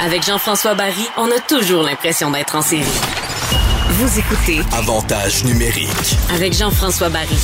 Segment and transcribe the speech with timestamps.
[0.00, 2.82] Avec Jean-François Barry, on a toujours l'impression d'être en série.
[3.90, 6.16] Vous écoutez Avantage numérique.
[6.34, 7.36] avec Jean-François Barry.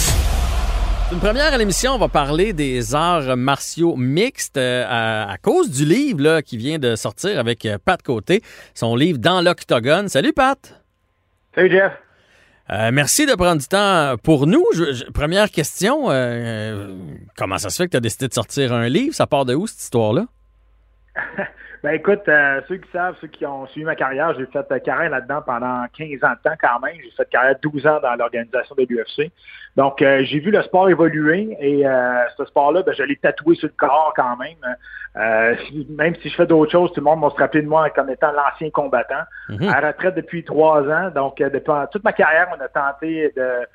[1.13, 5.71] Une première à l'émission, on va parler des arts martiaux mixtes euh, à, à cause
[5.71, 8.43] du livre là, qui vient de sortir avec euh, Pat Côté,
[8.75, 10.09] son livre Dans l'Octogone.
[10.09, 10.83] Salut Pat!
[11.55, 11.93] Salut Jeff.
[12.71, 14.65] Euh, merci de prendre du temps pour nous.
[14.75, 16.97] Je- je- première question, euh,
[17.37, 19.15] comment ça se fait que tu as décidé de sortir un livre?
[19.15, 20.27] Ça part de où cette histoire-là?
[21.83, 24.79] Ben écoute, euh, ceux qui savent, ceux qui ont suivi ma carrière, j'ai fait euh,
[24.79, 26.95] carrière là-dedans pendant 15 ans de temps quand même.
[27.03, 29.33] J'ai fait carrière 12 ans dans l'organisation de l'UFC.
[29.77, 33.57] Donc, euh, j'ai vu le sport évoluer et euh, ce sport-là, ben, je l'ai tatoué
[33.57, 34.59] sur le corps quand même.
[35.17, 35.57] Euh,
[35.91, 38.11] même si je fais d'autres choses, tout le monde va se rappeler de moi comme
[38.11, 39.25] étant l'ancien combattant.
[39.49, 39.69] Mhm.
[39.69, 41.11] À la retraite depuis trois ans.
[41.13, 43.67] Donc, euh, depuis toute ma carrière, on a tenté de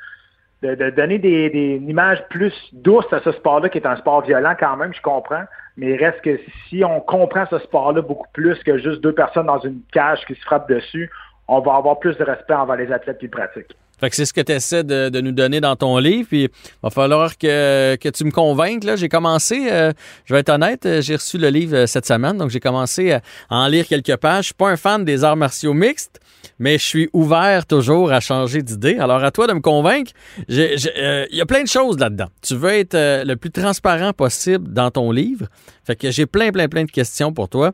[0.63, 4.21] de, donner des, des, une image plus douce à ce sport-là, qui est un sport
[4.21, 5.43] violent quand même, je comprends.
[5.77, 9.45] Mais il reste que si on comprend ce sport-là beaucoup plus que juste deux personnes
[9.45, 11.11] dans une cage qui se frappent dessus,
[11.47, 13.75] on va avoir plus de respect envers les athlètes qui le pratiquent.
[13.99, 16.27] Fait que c'est ce que tu essaies de, de nous donner dans ton livre.
[16.27, 16.49] Puis, il
[16.83, 18.83] va falloir que, que tu me convainques.
[18.83, 19.91] Là, j'ai commencé, euh,
[20.25, 23.11] je vais être honnête, euh, j'ai reçu le livre euh, cette semaine, donc j'ai commencé
[23.13, 24.43] à en lire quelques pages.
[24.43, 26.19] Je suis pas un fan des arts martiaux mixtes,
[26.59, 28.97] mais je suis ouvert toujours à changer d'idée.
[28.99, 30.11] Alors, à toi de me convaincre.
[30.49, 32.27] Euh, Il y a plein de choses là-dedans.
[32.41, 35.47] Tu veux être euh, le plus transparent possible dans ton livre.
[35.85, 37.71] Fait que j'ai plein, plein, plein de questions pour toi.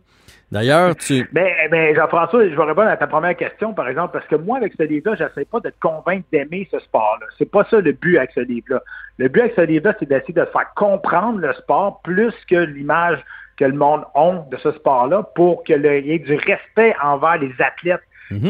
[0.53, 1.27] D'ailleurs, tu...
[1.33, 4.57] Ben, ben Jean-François, je vais répondre à ta première question, par exemple, parce que moi,
[4.57, 7.25] avec ce livre-là, j'essaie pas de te convaincre d'aimer ce sport-là.
[7.37, 8.81] C'est pas ça le but avec ce livre-là.
[9.17, 13.19] Le but avec ce livre-là, c'est d'essayer de faire comprendre le sport plus que l'image
[13.57, 17.53] que le monde a de ce sport-là pour qu'il y ait du respect envers les
[17.59, 18.01] athlètes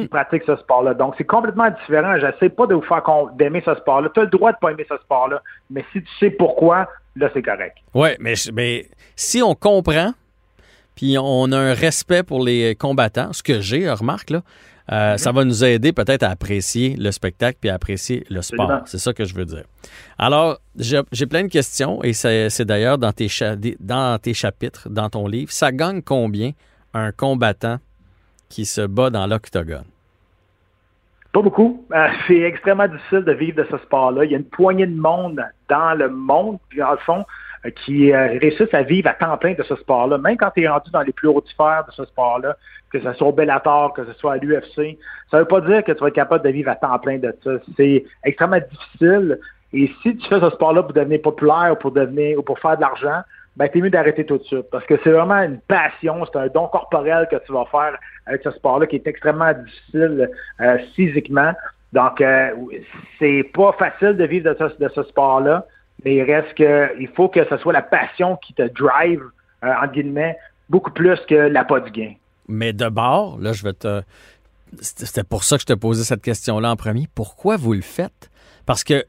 [0.01, 0.93] qui pratiquent ce sport-là.
[0.93, 2.15] Donc, c'est complètement différent.
[2.19, 3.01] J'essaie pas de vous faire
[3.35, 4.09] d'aimer ce sport-là.
[4.13, 7.29] Tu as le droit de pas aimer ce sport-là, mais si tu sais pourquoi, là,
[7.33, 7.77] c'est correct.
[7.93, 10.13] Oui, mais, je- mais si on comprend,
[10.95, 14.41] puis on a un respect pour les combattants, ce que j'ai, remarque, là,
[14.91, 18.81] euh, ça va nous aider peut-être à apprécier le spectacle puis à apprécier le sport.
[18.85, 19.63] C'est ça que je veux dire.
[20.17, 23.27] Alors, j'ai plein de questions et c'est d'ailleurs dans, tes
[23.79, 25.51] dans tes chapitres, dans ton livre.
[25.51, 26.51] Ça gagne combien
[26.93, 27.77] un combattant
[28.49, 29.85] qui se bat dans l'octogone?
[31.31, 31.83] Pas beaucoup.
[31.91, 34.25] Euh, c'est extrêmement difficile de vivre de ce sport-là.
[34.25, 37.25] Il y a une poignée de monde dans le monde, puis dans le fond,
[37.71, 40.17] qui euh, réussissent à vivre à temps plein de ce sport-là.
[40.17, 42.57] Même quand tu es rendu dans les plus hautes sphères de ce sport-là,
[42.91, 44.97] que ce soit au Bellator, que ce soit à l'UFC,
[45.31, 47.33] ça veut pas dire que tu vas être capable de vivre à temps plein de
[47.43, 47.51] ça.
[47.75, 49.39] C'est extrêmement difficile.
[49.73, 52.75] Et si tu fais ce sport-là pour devenir populaire ou pour devenir ou pour faire
[52.75, 53.21] de l'argent,
[53.55, 54.69] ben t'es mieux d'arrêter tout de suite.
[54.71, 58.41] Parce que c'est vraiment une passion, c'est un don corporel que tu vas faire avec
[58.43, 60.29] ce sport-là qui est extrêmement difficile
[60.61, 61.53] euh, physiquement.
[61.93, 62.49] Donc, euh,
[63.19, 65.65] c'est pas facile de vivre de ce, de ce sport-là,
[66.03, 69.21] mais il reste que il faut que ce soit la passion qui te drive,
[69.63, 70.37] euh, entre guillemets,
[70.69, 72.13] beaucoup plus que l'appât du gain.
[72.47, 74.01] Mais de bord, là, je vais te.
[74.81, 77.07] C'était pour ça que je te posais cette question-là en premier.
[77.13, 78.31] Pourquoi vous le faites?
[78.65, 79.05] Parce que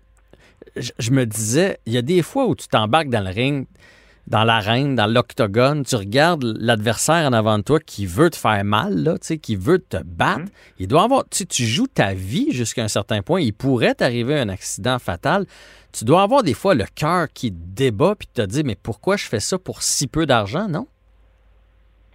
[0.76, 3.66] je me disais, il y a des fois où tu t'embarques dans le ring,
[4.26, 8.64] dans l'arène, dans l'octogone, tu regardes l'adversaire en avant de toi qui veut te faire
[8.64, 10.50] mal, là, tu sais, qui veut te battre.
[10.78, 11.24] Il doit avoir.
[11.28, 13.40] Tu joues ta vie jusqu'à un certain point.
[13.40, 15.44] Il pourrait t'arriver un accident fatal.
[15.92, 19.26] Tu dois avoir des fois le cœur qui débat puis te dit, mais pourquoi je
[19.26, 20.88] fais ça pour si peu d'argent, non?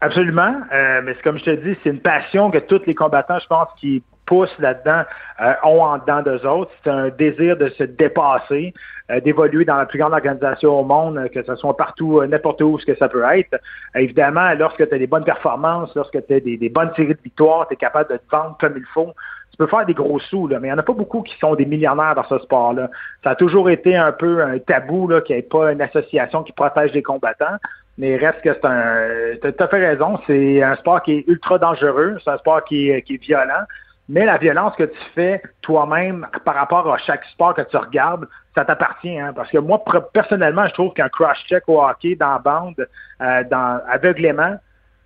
[0.02, 0.56] Absolument.
[0.74, 3.48] Euh, mais c'est comme je te dis, c'est une passion que tous les combattants, je
[3.48, 5.02] pense, qui poussent là-dedans,
[5.42, 6.72] euh, ont en dedans d'eux autres.
[6.84, 8.76] C'est un désir de se dépasser,
[9.10, 12.62] euh, d'évoluer dans la plus grande organisation au monde, euh, que ce soit partout, n'importe
[12.62, 13.60] où ce que ça peut être.
[13.96, 17.68] Évidemment, lorsque tu as des bonnes performances, lorsque tu as des, bonnes séries de victoires,
[17.68, 19.14] tu es capable de te vendre comme il faut.
[19.50, 21.36] Tu peux faire des gros sous, là, mais il n'y en a pas beaucoup qui
[21.40, 22.92] sont des millionnaires dans ce sport-là.
[23.24, 26.52] Ça a toujours été un peu un tabou qu'il n'y ait pas une association qui
[26.52, 27.58] protège les combattants.
[27.98, 29.36] Mais reste que c'est un.
[29.42, 30.20] Tu as à fait raison.
[30.28, 32.18] C'est un sport qui est ultra dangereux.
[32.24, 33.66] C'est un sport qui est violent.
[34.10, 38.28] Mais la violence que tu fais toi-même par rapport à chaque sport que tu regardes,
[38.56, 39.20] ça t'appartient.
[39.20, 39.34] Hein?
[39.36, 42.88] Parce que moi, personnellement, je trouve qu'un crash check au hockey dans la bande,
[43.22, 44.58] euh, aveuglément,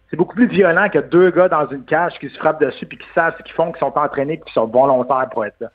[0.10, 2.98] c'est beaucoup plus violent que deux gars dans une cage qui se frappent dessus puis
[2.98, 5.68] qui savent ce qu'ils font, qui sont entraînés puis qui sont volontaires pour être là.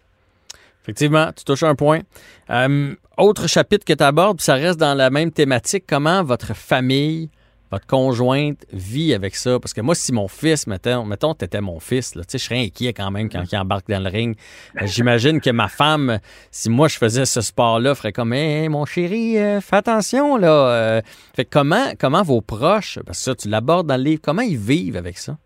[0.82, 2.00] Effectivement, tu touches un point.
[2.48, 7.28] Euh, autre chapitre que tu abordes, ça reste dans la même thématique, comment votre famille,
[7.70, 9.58] votre conjointe vit avec ça?
[9.60, 12.38] Parce que moi, si mon fils, mettons, mettons tu étais mon fils, là, tu sais,
[12.38, 14.36] je serais inquiet quand même quand il embarque dans le ring.
[14.80, 16.18] Euh, J'imagine que ma femme,
[16.50, 20.48] si moi je faisais ce sport-là, ferait comme Hey, mon chéri, euh, fais attention là.
[20.48, 21.00] Euh,
[21.34, 24.42] fait que comment, comment vos proches, parce que ça, tu l'abordes dans le livre, comment
[24.42, 25.36] ils vivent avec ça?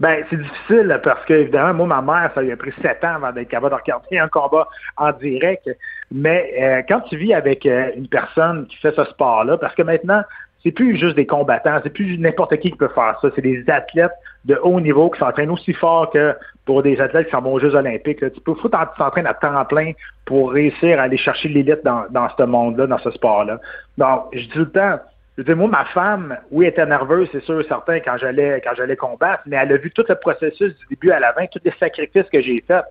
[0.00, 3.16] Ben, c'est difficile parce que, évidemment, moi, ma mère, ça lui a pris sept ans
[3.16, 5.68] avant d'être capable de regarder un combat en direct.
[6.10, 9.82] Mais euh, quand tu vis avec euh, une personne qui fait ce sport-là, parce que
[9.82, 10.22] maintenant,
[10.62, 13.28] c'est plus juste des combattants, c'est plus n'importe qui qui peut faire ça.
[13.34, 14.12] C'est des athlètes
[14.44, 16.34] de haut niveau qui s'entraînent aussi fort que
[16.66, 18.18] pour des athlètes qui s'en vont aux Jeux olympiques.
[18.18, 19.92] Tu peux foutre t'entraîner à temps plein
[20.26, 23.58] pour réussir à aller chercher l'élite dans, dans ce monde-là, dans ce sport-là.
[23.96, 24.98] Donc, je dis tout le temps,
[25.38, 28.74] je dis, moi, ma femme, oui, elle était nerveuse, c'est sûr, certain, quand j'allais quand
[28.76, 31.60] j'allais combattre, mais elle a vu tout le processus du début à la fin, tous
[31.64, 32.84] les sacrifices que j'ai faits.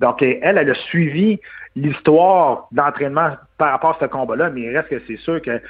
[0.00, 1.40] Donc, elle, elle a suivi
[1.74, 5.60] l'histoire d'entraînement par rapport à ce combat-là, mais il reste que c'est sûr que,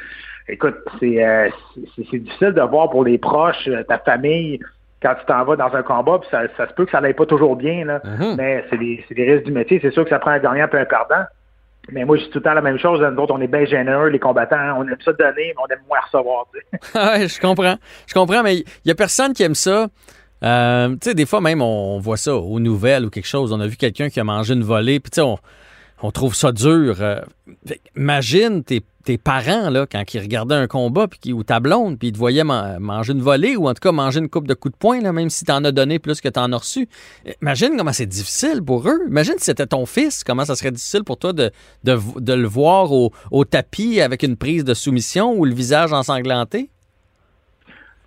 [0.48, 1.50] écoute, euh,
[1.96, 4.60] c'est difficile de voir pour les proches, euh, ta famille,
[5.02, 7.14] quand tu t'en vas dans un combat, puis ça, ça se peut que ça n'aille
[7.14, 8.36] pas toujours bien, là, mm-hmm.
[8.36, 9.78] mais c'est des, des risques du métier.
[9.82, 11.24] C'est sûr que ça prend un gagnant et un perdant.
[11.92, 13.00] Mais moi, je dis tout le temps la même chose.
[13.00, 14.56] Nous autres, on est bien généreux, les combattants.
[14.56, 14.74] Hein.
[14.76, 16.46] On aime ça donner, mais on aime moins recevoir.
[16.94, 17.76] ouais, je comprends.
[18.06, 19.86] Je comprends, mais il n'y a personne qui aime ça.
[20.42, 23.52] Euh, tu sais, des fois, même, on voit ça aux nouvelles ou quelque chose.
[23.52, 25.36] On a vu quelqu'un qui a mangé une volée, puis tu sais,
[26.02, 26.96] on, trouve ça dur.
[27.00, 27.20] Euh,
[27.96, 28.82] imagine tes,
[29.22, 32.42] parents, là, quand ils regardaient un combat puis, ou ta blonde, puis ils te voyaient
[32.42, 35.12] manger une volée ou en tout cas manger une coupe de coups de poing, là,
[35.12, 36.88] même si tu en as donné plus que tu en as reçu.
[37.40, 38.98] Imagine comment c'est difficile pour eux.
[39.08, 41.52] Imagine si c'était ton fils, comment ça serait difficile pour toi de,
[41.84, 46.70] de, le voir au, tapis avec une prise de soumission ou le visage ensanglanté.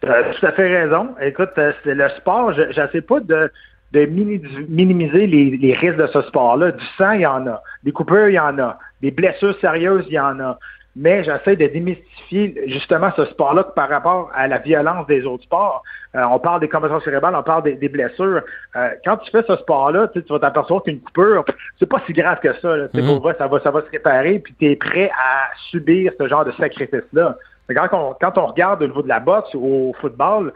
[0.02, 1.10] Tu as tout à fait raison.
[1.22, 3.52] Écoute, euh, le sport, je ne sais pas de
[3.92, 6.72] de minimiser les, risques de ce sport-là.
[6.72, 7.62] Du sang, il y en a.
[7.84, 8.78] Des coupures, il y en a.
[9.02, 10.60] Des blessures sérieuses, il y en a.
[10.96, 15.84] Mais j'essaie de démystifier justement ce sport-là par rapport à la violence des autres sports.
[16.16, 18.42] Euh, on parle des commotions cérébrales, on parle des, blessures.
[18.76, 21.46] Euh, quand tu fais ce sport-là, tu vas t'apercevoir qu'une coupure,
[21.80, 22.76] c'est pas si grave que ça.
[22.78, 23.38] Mm-hmm.
[23.38, 26.52] ça, va, ça va se réparer, puis tu es prêt à subir ce genre de
[26.52, 27.38] sacrifice-là.
[27.74, 30.54] Quand on, regarde au niveau de la boxe au football,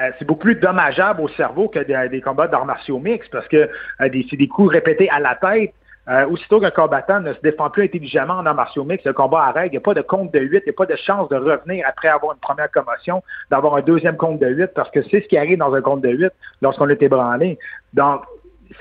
[0.00, 3.56] euh, c'est beaucoup plus dommageable au cerveau que des, combats d'arts martiaux mixtes parce que
[3.56, 3.68] euh,
[3.98, 5.74] c'est des coups répétés à la tête.
[6.06, 9.44] Euh, aussitôt qu'un combattant ne se défend plus intelligemment en arts martiaux mixtes, le combat
[9.44, 9.68] arrête.
[9.68, 11.36] Il n'y a pas de compte de 8, il n'y a pas de chance de
[11.36, 15.22] revenir après avoir une première commotion, d'avoir un deuxième compte de 8 parce que c'est
[15.22, 16.30] ce qui arrive dans un compte de 8
[16.60, 17.58] lorsqu'on est ébranlé.
[17.94, 18.22] Donc,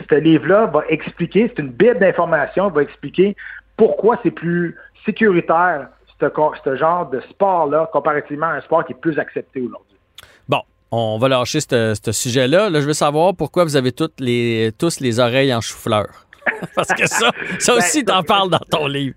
[0.10, 3.38] ce livre-là va expliquer, c'est une bible d'information, va expliquer
[3.78, 4.76] pourquoi c'est plus
[5.06, 5.88] sécuritaire
[6.30, 9.98] ce, ce genre de sport-là comparativement à un sport qui est plus accepté aujourd'hui?
[10.48, 10.62] Bon,
[10.92, 12.70] on va lâcher ce sujet-là.
[12.70, 16.08] Là, je veux savoir pourquoi vous avez toutes les, tous les oreilles en chou-fleur.
[16.76, 19.16] Parce que ça, ça aussi, ben, t'en parles dans ton livre.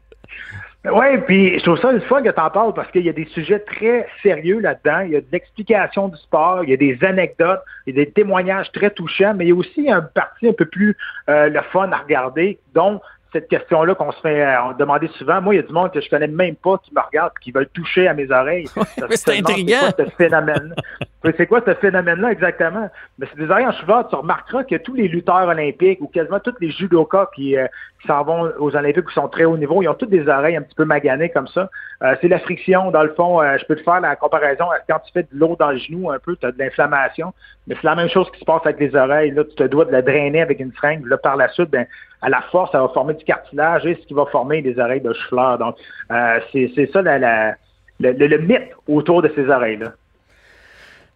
[0.92, 3.12] Oui, puis je trouve ça une fois que tu en parles parce qu'il y a
[3.12, 5.00] des sujets très sérieux là-dedans.
[5.00, 8.04] Il y a des explications du sport, il y a des anecdotes, il y a
[8.04, 10.96] des témoignages très touchants, mais il y a aussi un parti un peu plus
[11.28, 13.00] euh, le fun à regarder, dont
[13.36, 15.42] cette question-là qu'on se fait euh, demander souvent.
[15.42, 17.52] Moi, il y a du monde que je connais même pas qui me regarde, qui
[17.52, 18.66] veulent toucher à mes oreilles.
[19.10, 19.76] c'est intriguant.
[19.82, 20.74] C'est quoi ce phénomène
[21.36, 22.88] C'est quoi ce phénomène-là exactement?
[23.18, 24.06] Mais c'est des oreilles en cheval.
[24.08, 27.66] Tu remarqueras que tous les lutteurs olympiques ou quasiment tous les judokas qui, euh,
[28.00, 30.56] qui s'en vont aux Olympiques ou sont très haut niveau, ils ont toutes des oreilles
[30.56, 31.68] un petit peu maganées comme ça.
[32.02, 32.92] Euh, c'est la friction.
[32.92, 34.66] Dans le fond, je peux te faire la comparaison.
[34.88, 37.34] Quand tu fais de l'eau dans le genou un peu, tu as de l'inflammation.
[37.66, 39.32] Mais c'est la même chose qui se passe avec les oreilles.
[39.32, 41.04] Là, tu te dois de la drainer avec une fringue.
[41.06, 41.86] Là, par la suite, ben,
[42.26, 45.00] à la force, ça va former du cartilage et ce qui va former des oreilles
[45.00, 45.58] de chou-fleur.
[45.58, 45.76] Donc,
[46.10, 49.92] euh, c'est ça le, mythe autour de ces oreilles-là.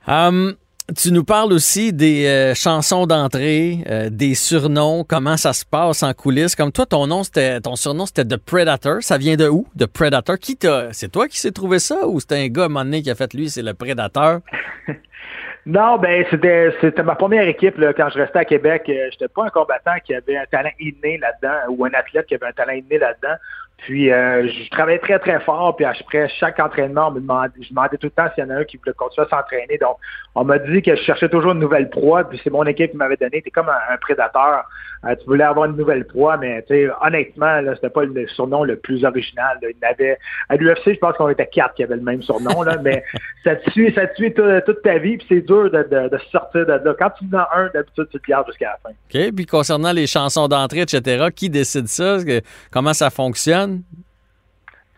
[0.07, 0.55] Hum,
[0.97, 6.05] tu nous parles aussi des euh, chansons d'entrée, euh, des surnoms, comment ça se passe
[6.05, 6.55] en coulisses?
[6.55, 9.03] Comme toi, ton nom, c'était ton surnom, c'était The Predator.
[9.03, 10.39] Ça vient de où, The Predator?
[10.39, 10.93] Qui t'a.
[10.93, 13.11] C'est toi qui s'est trouvé ça ou c'était un gars à un moment donné qui
[13.11, 14.43] a fait lui, c'est le Predator?
[15.67, 18.85] Non, ben c'était c'était ma première équipe là, quand je restais à Québec.
[18.89, 22.35] Euh, J'étais pas un combattant qui avait un talent inné là-dedans ou un athlète qui
[22.35, 23.35] avait un talent inné là-dedans.
[23.83, 25.75] Puis euh, je travaillais très, très fort.
[25.77, 28.51] Puis après chaque entraînement, on me demandait, je demandais tout le temps s'il y en
[28.51, 29.79] a un qui voulait continuer à s'entraîner.
[29.79, 29.97] Donc,
[30.35, 32.25] on m'a dit que je cherchais toujours une nouvelle proie.
[32.25, 33.43] Puis c'est mon équipe qui m'avait donné.
[33.43, 34.65] T'es comme un, prédateur.
[35.07, 36.65] Euh, tu voulais avoir une nouvelle proie, mais
[37.01, 39.59] honnêtement, là, c'était pas le surnom le plus original.
[39.63, 40.19] Il avait,
[40.51, 42.63] à l'UFC, je pense qu'on était quatre qui avaient le même surnom.
[42.63, 43.03] Là, mais
[43.45, 45.17] ça te suit, ça te suit toute, ta vie.
[45.17, 46.95] Puis c'est dur de, de, sortir de là.
[46.99, 48.91] Quand tu en as un, d'habitude, tu te gardes jusqu'à la fin.
[48.91, 49.35] OK.
[49.35, 52.19] Puis concernant les chansons d'entrée, etc., qui décide ça?
[52.71, 53.70] Comment ça fonctionne?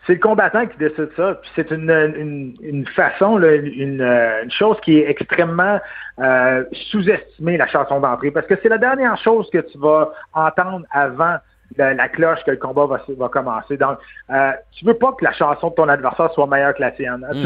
[0.05, 1.39] C'est le combattant qui décide ça.
[1.55, 5.79] c'est une, façon, euh, une, chose qui est extrêmement
[6.19, 10.85] euh, sous-estimée, la chanson d'entrée, parce que c'est la dernière chose que tu vas entendre
[10.91, 11.37] avant
[11.77, 13.77] la, cloche que le combat va, va commencer.
[13.77, 13.97] Donc,
[14.29, 17.25] euh, tu veux pas que la chanson de ton adversaire soit meilleure que la tienne.
[17.29, 17.33] Hein.
[17.33, 17.41] Mm.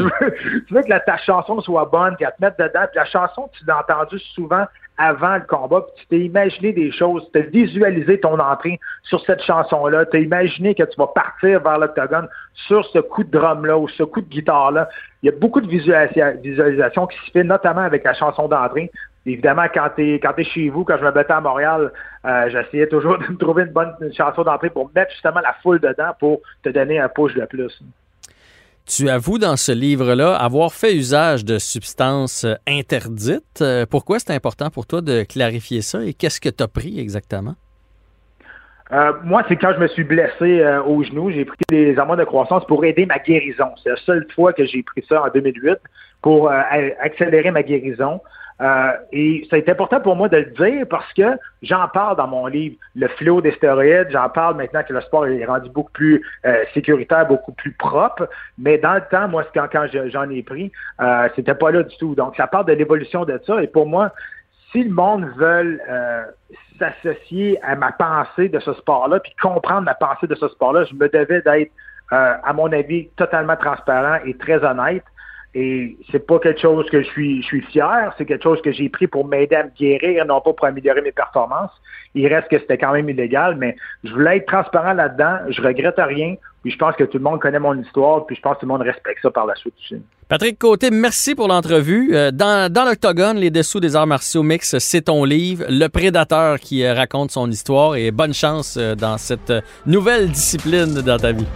[0.66, 2.86] Tu, veux, que ta chanson soit bonne, qu'elle te mette dedans.
[2.90, 4.64] Puis la chanson, tu l'as entendue souvent
[4.98, 9.24] avant le combat, puis tu t'es imaginé des choses, tu as visualisé ton entrée sur
[9.24, 12.28] cette chanson-là, tu as imaginé que tu vas partir vers l'octogone
[12.66, 14.88] sur ce coup de drum-là ou ce coup de guitare-là.
[15.22, 18.90] Il y a beaucoup de visualisation qui se fait, notamment avec la chanson d'entrée.
[19.24, 21.92] Évidemment, quand tu es, chez vous, quand je me battais à Montréal,
[22.24, 26.12] euh, j'essayais toujours de trouver une bonne chanson d'entrée pour mettre justement la foule dedans
[26.18, 27.82] pour te donner un push de plus.
[28.88, 33.62] Tu avoues dans ce livre-là avoir fait usage de substances interdites.
[33.90, 37.54] Pourquoi c'est important pour toi de clarifier ça et qu'est-ce que tu as pris exactement?
[38.92, 42.20] Euh, moi, c'est quand je me suis blessé euh, au genou, j'ai pris des hormones
[42.20, 43.68] de croissance pour aider ma guérison.
[43.82, 45.76] C'est la seule fois que j'ai pris ça en 2008
[46.22, 46.58] pour euh,
[47.00, 48.20] accélérer ma guérison.
[49.12, 52.46] Et ça est important pour moi de le dire parce que j'en parle dans mon
[52.46, 56.24] livre, le flot des stéroïdes, j'en parle maintenant que le sport est rendu beaucoup plus
[56.74, 60.72] sécuritaire, beaucoup plus propre, mais dans le temps, moi, quand, quand j'en ai pris,
[61.36, 62.14] c'était pas là du tout.
[62.14, 64.12] Donc, ça parle de l'évolution de ça, et pour moi,
[64.72, 66.24] si le monde veut euh,
[66.78, 70.94] s'associer à ma pensée de ce sport-là, puis comprendre ma pensée de ce sport-là, je
[70.94, 71.72] me devais d'être,
[72.12, 75.04] euh, à mon avis, totalement transparent et très honnête.
[75.60, 78.70] Et c'est pas quelque chose que je suis, je suis fier, c'est quelque chose que
[78.70, 81.72] j'ai pris pour m'aider à me guérir, non pas pour améliorer mes performances.
[82.14, 83.74] Il reste que c'était quand même illégal, mais
[84.04, 85.38] je voulais être transparent là-dedans.
[85.48, 86.36] Je regrette rien.
[86.62, 88.66] Puis je pense que tout le monde connaît mon histoire, puis je pense que tout
[88.66, 90.00] le monde respecte ça par la suite aussi.
[90.28, 92.14] Patrick Côté, merci pour l'entrevue.
[92.14, 96.60] Euh, dans, dans l'Octogone, Les Dessous des arts martiaux mix, c'est ton livre, Le Prédateur
[96.60, 99.52] qui euh, raconte son histoire et bonne chance euh, dans cette
[99.86, 101.46] nouvelle discipline dans ta vie.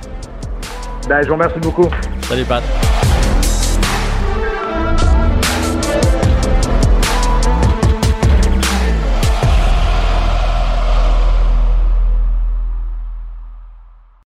[1.09, 1.89] Ben, je vous remercie beaucoup.
[2.23, 2.63] Salut Pat.